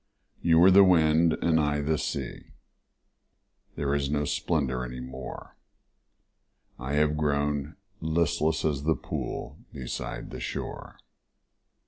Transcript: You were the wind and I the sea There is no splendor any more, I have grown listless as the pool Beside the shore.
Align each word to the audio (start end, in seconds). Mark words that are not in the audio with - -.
You 0.41 0.57
were 0.57 0.71
the 0.71 0.83
wind 0.83 1.33
and 1.43 1.59
I 1.59 1.81
the 1.83 1.99
sea 1.99 2.53
There 3.75 3.93
is 3.93 4.09
no 4.09 4.25
splendor 4.25 4.83
any 4.83 4.99
more, 4.99 5.55
I 6.79 6.93
have 6.93 7.15
grown 7.15 7.75
listless 7.99 8.65
as 8.65 8.81
the 8.81 8.95
pool 8.95 9.59
Beside 9.71 10.31
the 10.31 10.39
shore. 10.39 10.97